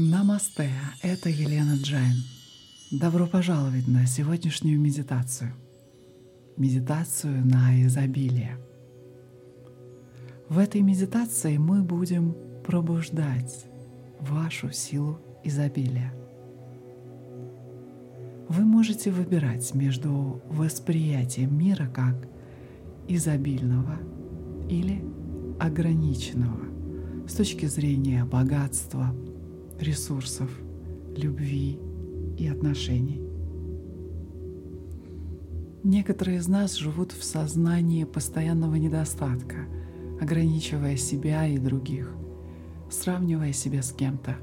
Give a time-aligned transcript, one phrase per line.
[0.00, 0.70] Намасте,
[1.02, 2.14] это Елена Джайн.
[2.92, 5.50] Добро пожаловать на сегодняшнюю медитацию.
[6.56, 8.58] Медитацию на изобилие.
[10.48, 13.66] В этой медитации мы будем пробуждать
[14.20, 16.14] вашу силу изобилия.
[18.48, 22.28] Вы можете выбирать между восприятием мира как
[23.08, 23.98] изобильного
[24.70, 25.04] или
[25.58, 26.68] ограниченного
[27.28, 29.12] с точки зрения богатства,
[29.80, 30.50] ресурсов,
[31.16, 31.78] любви
[32.36, 33.22] и отношений.
[35.84, 39.66] Некоторые из нас живут в сознании постоянного недостатка,
[40.20, 42.12] ограничивая себя и других,
[42.90, 44.36] сравнивая себя с кем-то.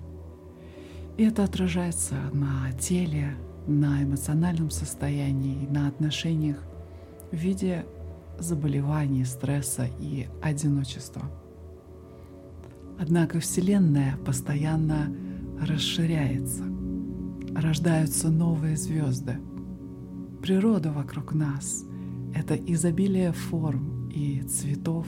[1.17, 3.35] И это отражается на теле,
[3.67, 6.57] на эмоциональном состоянии, на отношениях
[7.31, 7.85] в виде
[8.39, 11.23] заболеваний, стресса и одиночества.
[12.99, 15.13] Однако Вселенная постоянно
[15.59, 16.63] расширяется,
[17.55, 19.37] рождаются новые звезды.
[20.41, 21.85] Природа вокруг нас—
[22.35, 25.07] это изобилие форм и цветов,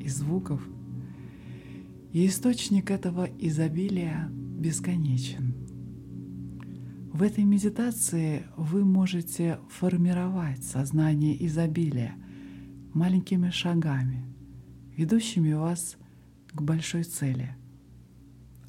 [0.00, 0.60] и звуков.
[2.12, 5.54] И источник этого изобилия бесконечен.
[7.12, 12.14] В этой медитации вы можете формировать сознание изобилия
[12.94, 14.24] маленькими шагами,
[14.96, 15.96] ведущими вас
[16.52, 17.54] к большой цели—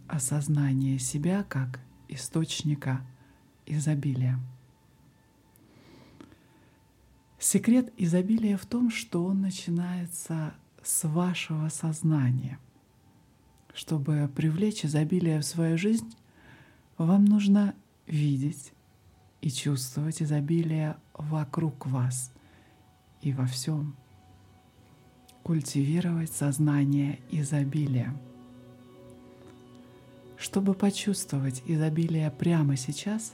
[0.09, 3.05] осознание себя как источника
[3.65, 4.39] изобилия.
[7.37, 12.59] Секрет изобилия в том, что он начинается с вашего сознания.
[13.73, 16.11] Чтобы привлечь изобилие в свою жизнь,
[16.97, 17.75] вам нужно
[18.07, 18.73] видеть
[19.41, 22.33] и чувствовать изобилие вокруг вас
[23.21, 23.95] и во всем.
[25.43, 28.13] Культивировать сознание изобилия–
[30.39, 33.33] чтобы почувствовать изобилие прямо сейчас,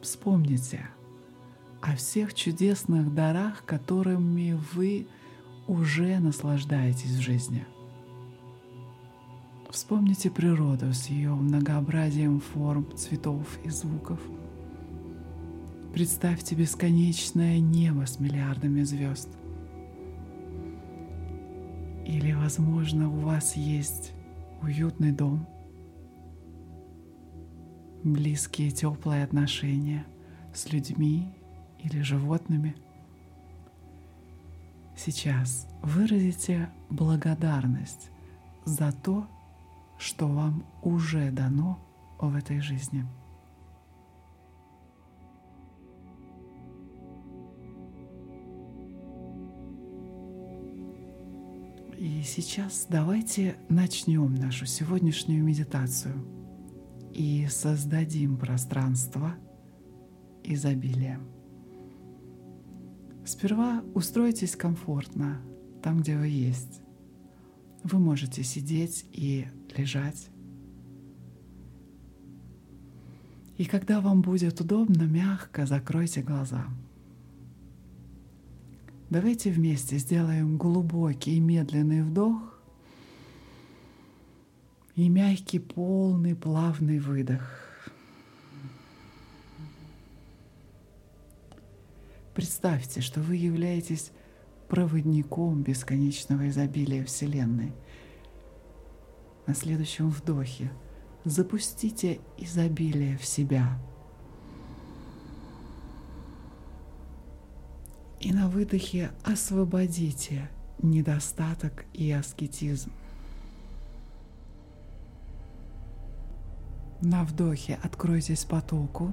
[0.00, 0.88] вспомните
[1.82, 5.08] о всех чудесных дарах, которыми вы
[5.66, 7.66] уже наслаждаетесь в жизни.
[9.70, 14.20] Вспомните природу с ее многообразием форм, цветов и звуков.
[15.92, 19.28] Представьте бесконечное небо с миллиардами звезд.
[22.06, 24.13] Или, возможно, у вас есть
[24.64, 25.46] уютный дом,
[28.02, 30.06] близкие теплые отношения
[30.54, 31.36] с людьми
[31.78, 32.74] или животными.
[34.96, 38.10] Сейчас выразите благодарность
[38.64, 39.26] за то,
[39.98, 41.78] что вам уже дано
[42.18, 43.04] в этой жизни.
[52.04, 56.12] И сейчас давайте начнем нашу сегодняшнюю медитацию
[57.14, 59.34] и создадим пространство
[60.42, 61.18] изобилия.
[63.24, 65.40] Сперва устройтесь комфортно
[65.82, 66.82] там, где вы есть.
[67.84, 70.28] Вы можете сидеть и лежать.
[73.56, 76.66] И когда вам будет удобно, мягко закройте глаза–
[79.14, 82.60] Давайте вместе сделаем глубокий и медленный вдох
[84.96, 87.48] и мягкий, полный, плавный выдох.
[92.34, 94.10] Представьте, что вы являетесь
[94.68, 97.72] проводником бесконечного изобилия Вселенной.
[99.46, 100.72] На следующем вдохе
[101.24, 103.78] запустите изобилие в себя–
[108.24, 110.48] И на выдохе освободите
[110.80, 112.90] недостаток и аскетизм.
[117.02, 119.12] На вдохе откройтесь потоку.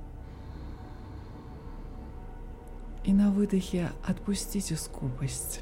[3.03, 5.59] И на выдохе отпустите скупость.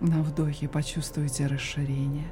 [0.00, 2.28] На вдохе почувствуйте расширение.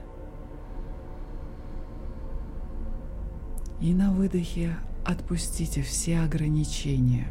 [3.80, 4.76] И на выдохе
[5.10, 7.26] Отпустите все ограничения.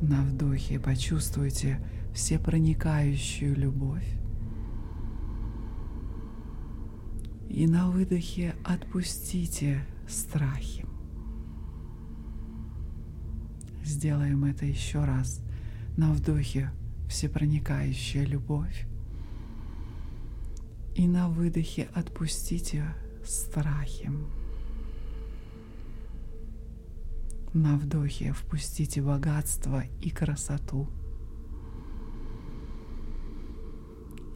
[0.00, 1.78] На вдохе почувствуйте
[2.12, 4.18] все проникающую любовь.
[7.48, 10.84] И на выдохе отпустите страхи.
[13.84, 15.40] Сделаем это еще раз.
[15.96, 16.72] На вдохе
[17.08, 18.88] всепроникающая любовь.
[20.96, 22.92] И на выдохе отпустите
[23.26, 24.10] страхи.
[27.52, 30.88] На вдохе впустите богатство и красоту.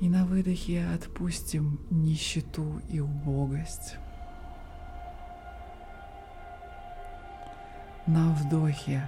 [0.01, 3.97] И на выдохе отпустим нищету и убогость.
[8.07, 9.07] На вдохе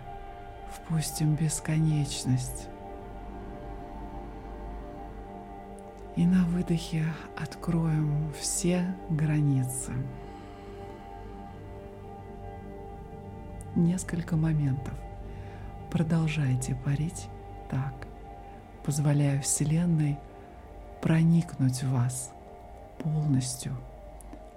[0.70, 2.68] впустим бесконечность.
[6.14, 7.04] И на выдохе
[7.38, 9.92] откроем все границы.
[13.74, 14.92] Несколько моментов.
[15.90, 17.28] Продолжайте парить
[17.70, 18.06] так,
[18.84, 20.18] позволяя Вселенной
[21.00, 22.30] проникнуть в вас
[22.98, 23.74] полностью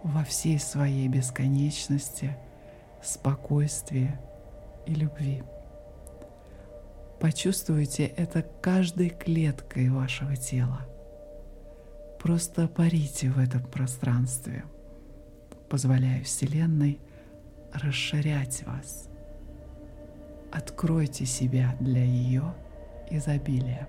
[0.03, 2.35] во всей своей бесконечности,
[3.01, 4.11] спокойствии
[4.85, 5.43] и любви.
[7.19, 10.85] Почувствуйте это каждой клеткой вашего тела.
[12.25, 14.63] Просто парите в этом пространстве,
[15.69, 16.99] позволяя Вселенной
[17.71, 19.09] расширять вас.
[20.51, 22.55] Откройте себя для ее
[23.11, 23.87] изобилия.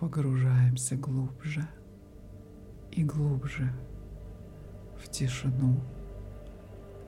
[0.00, 1.68] Погружаемся глубже
[2.90, 3.70] и глубже
[4.96, 5.76] в тишину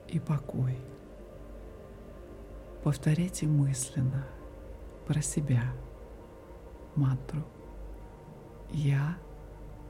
[0.07, 0.77] и покой.
[2.83, 4.27] Повторяйте мысленно
[5.07, 5.63] про себя
[6.95, 7.43] мантру
[8.71, 9.17] «Я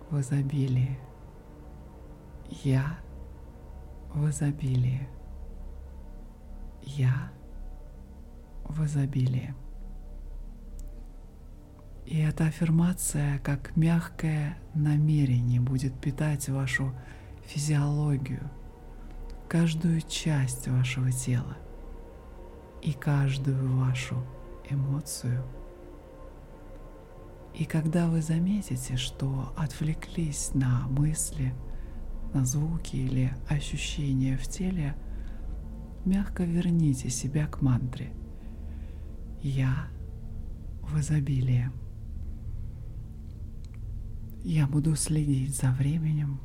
[0.10, 0.98] в изобилии».
[2.64, 3.00] Я
[4.14, 5.10] в изобилии.
[6.84, 7.32] Я
[8.64, 9.54] в изобилии.
[12.06, 16.94] И эта аффирмация, как мягкое намерение, будет питать вашу
[17.46, 18.50] физиологию,
[19.48, 21.58] каждую часть вашего тела
[22.82, 24.24] и каждую вашу
[24.70, 25.44] эмоцию.
[27.54, 31.54] И когда вы заметите, что отвлеклись на мысли,
[32.34, 34.96] на звуки или ощущения в теле,
[36.04, 38.12] мягко верните себя к мантре
[39.42, 39.88] «Я
[40.82, 41.70] в изобилии».
[44.44, 46.42] Я буду следить за временем,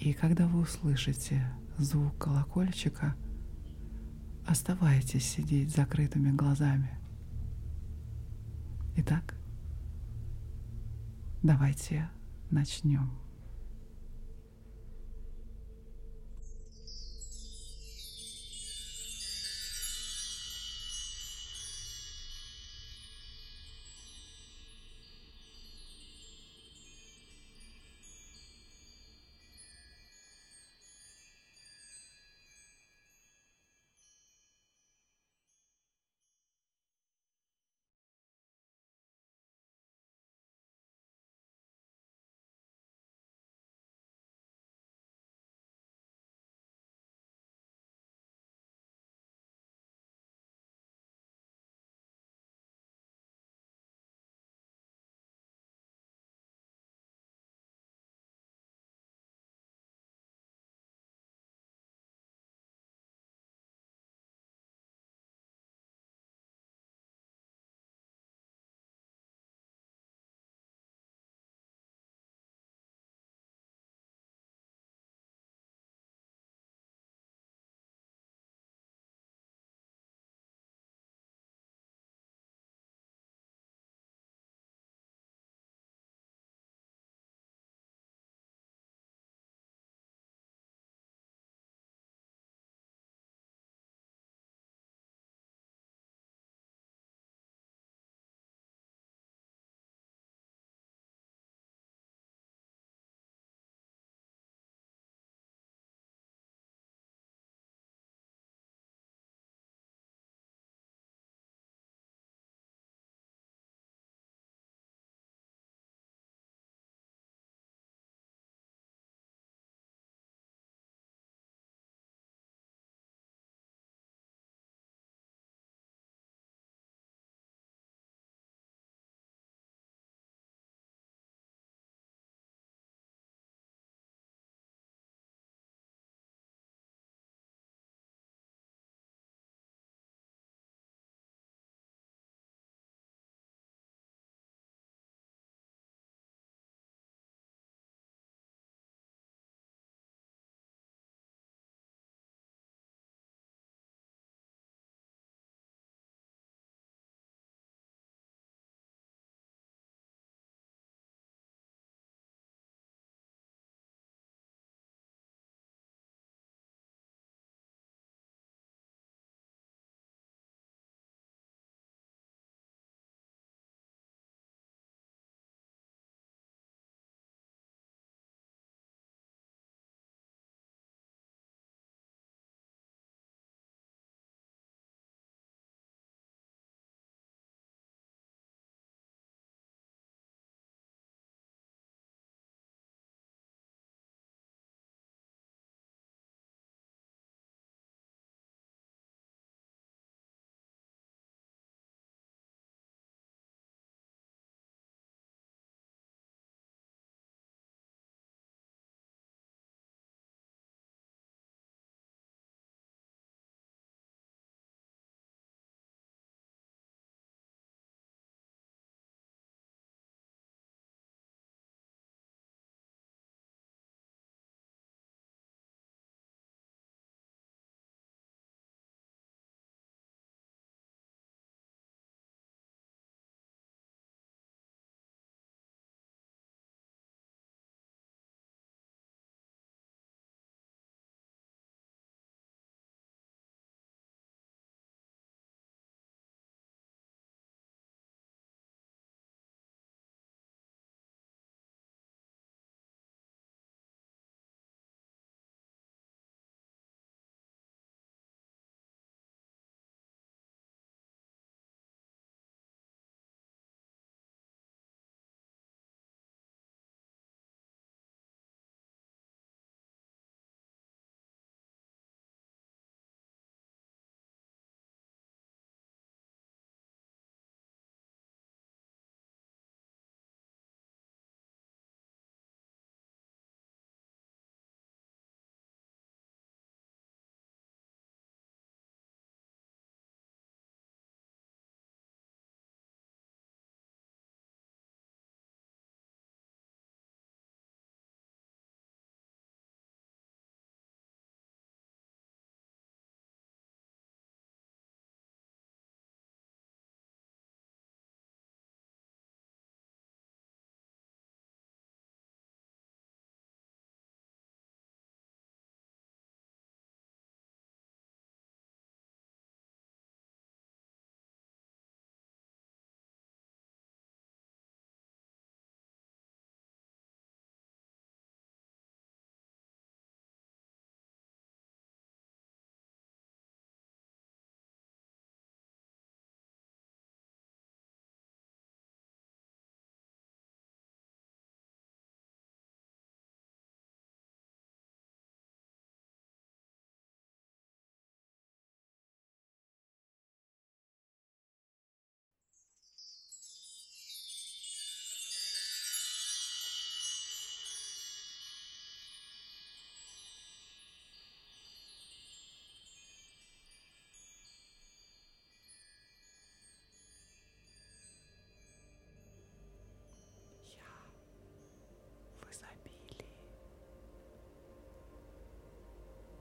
[0.00, 1.46] и когда вы услышите
[1.76, 3.16] звук колокольчика,
[4.46, 6.98] оставайтесь сидеть с закрытыми глазами.
[8.96, 9.34] Итак,
[11.42, 12.08] давайте
[12.50, 13.10] начнем.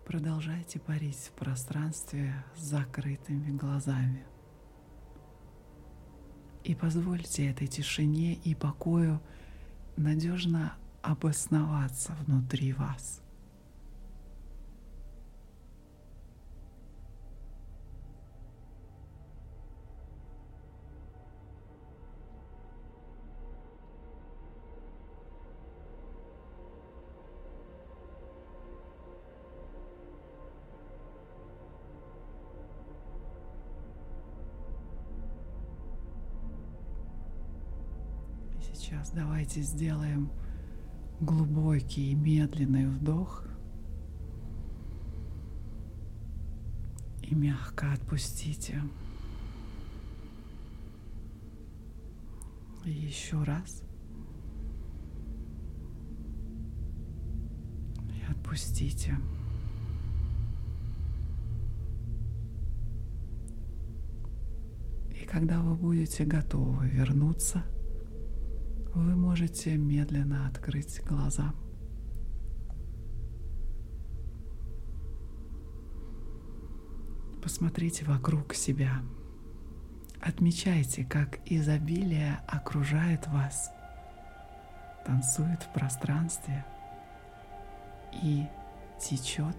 [0.08, 4.26] Продолжайте парить в пространстве с закрытыми глазами.
[6.64, 9.20] И позвольте этой тишине и покою
[9.98, 13.22] надежно обосноваться внутри вас–
[38.78, 40.30] Сейчас давайте сделаем
[41.20, 43.44] глубокий и медленный вдох
[47.24, 48.80] и мягко отпустите.
[52.86, 53.82] И еще раз.
[58.12, 59.18] И отпустите.
[65.20, 67.66] И когда вы будете готовы вернуться–
[68.98, 71.54] вы можете медленно открыть глаза.
[77.44, 79.02] Посмотрите вокруг себя.
[80.20, 83.72] Отмечайте, как изобилие окружает вас,
[85.06, 86.66] танцует в пространстве
[88.24, 88.48] и
[89.00, 89.56] течет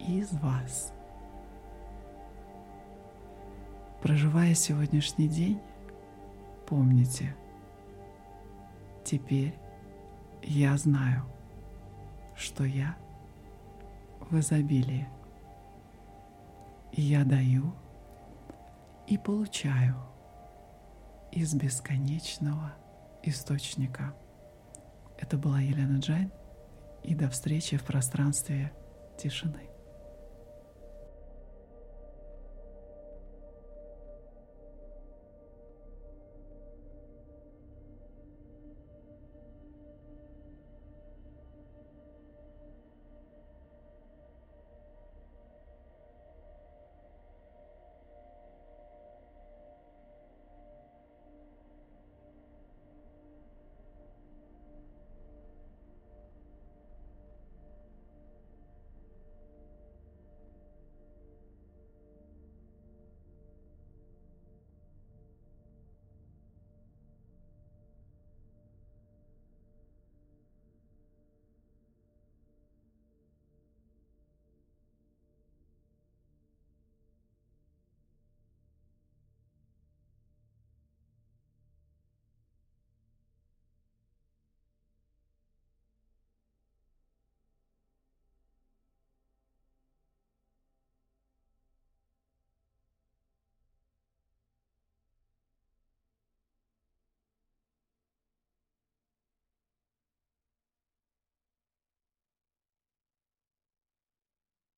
[0.00, 0.94] из вас.
[4.02, 5.60] Проживая сегодняшний день,
[6.66, 7.36] помните–
[9.12, 9.52] Теперь
[10.42, 11.26] я знаю,
[12.34, 12.96] что я
[14.30, 15.06] в изобилии.
[16.92, 17.74] Я даю
[19.06, 19.96] и получаю
[21.30, 22.72] из бесконечного
[23.22, 24.14] источника.
[25.18, 26.32] Это была Елена Джайн,
[27.02, 28.72] и до встречи в пространстве
[29.18, 29.71] тишины.